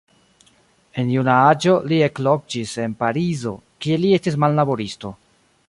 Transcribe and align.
En 1.01 1.11
juna 1.15 1.35
aĝo 1.49 1.75
li 1.91 1.99
ekloĝis 2.07 2.73
en 2.87 2.97
Parizo, 3.03 3.53
kie 3.85 4.01
li 4.05 4.15
estis 4.19 4.39
manlaboristo. 4.45 5.17